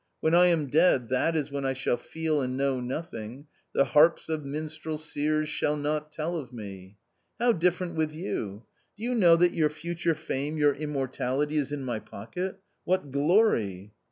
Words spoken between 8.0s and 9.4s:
you? do you know